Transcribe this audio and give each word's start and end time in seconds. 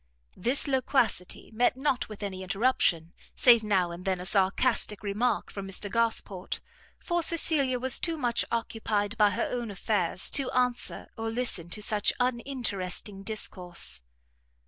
This 0.35 0.65
loquacity 0.67 1.51
met 1.51 1.77
not 1.77 2.09
with 2.09 2.23
any 2.23 2.41
interruption, 2.41 3.13
save 3.35 3.63
now 3.63 3.91
and 3.91 4.03
then 4.03 4.19
a 4.19 4.25
sarcastic 4.25 5.03
remark, 5.03 5.51
from 5.51 5.67
Mr 5.67 5.91
Gosport; 5.91 6.59
for 6.97 7.21
Cecilia 7.21 7.77
was 7.77 7.99
too 7.99 8.17
much 8.17 8.43
occupied 8.51 9.15
by 9.19 9.29
her 9.29 9.47
own 9.51 9.69
affairs, 9.69 10.31
to 10.31 10.49
answer 10.53 11.05
or 11.19 11.29
listen 11.29 11.69
to 11.69 11.83
such 11.83 12.13
uninteresting 12.19 13.21
discourse. 13.21 14.01